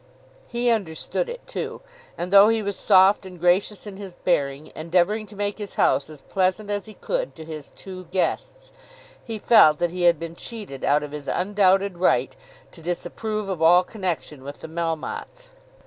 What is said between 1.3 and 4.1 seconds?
too, and though he was soft and gracious in